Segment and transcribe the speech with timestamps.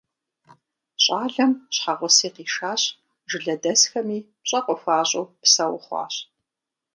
[1.03, 2.81] ЩӀалэм щхьэгъуси къишащ,
[3.29, 6.15] жылэдэсхэми пщӀэ къыхуащӀу псэу хъуащ.